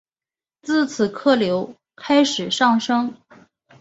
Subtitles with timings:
[0.63, 3.13] 自此客流开始上升。